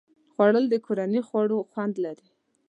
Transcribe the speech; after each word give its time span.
خوړل 0.33 0.65
د 0.69 0.75
کورني 0.85 1.21
خواړو 1.27 1.57
خوند 1.69 1.95
لري 2.05 2.27